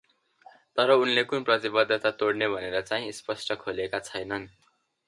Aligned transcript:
तर 0.77 0.91
उनले 0.93 1.23
कुन 1.33 1.43
प्रतिबद्धता 1.49 2.11
तोड्ने 2.23 2.49
भनेर 2.55 2.81
चाहिं 2.89 3.11
स्पष्ट 3.21 3.53
खोलेका 3.65 4.03
छैनन्। 4.11 4.51